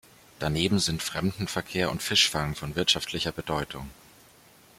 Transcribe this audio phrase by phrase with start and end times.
[0.39, 3.87] Daneben sind Fremdenverkehr und Fischfang von wirtschaftlicher Bedeutung.